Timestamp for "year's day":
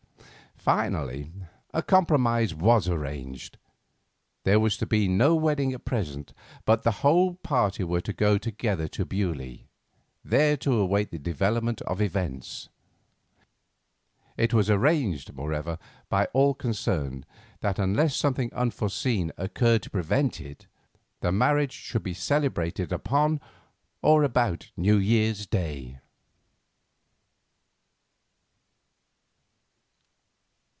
24.97-25.97